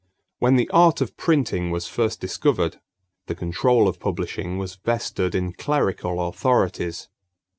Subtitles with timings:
[0.39, 2.79] When the art of printing was first discovered,
[3.27, 7.07] the control of publishing was vested in clerical authorities.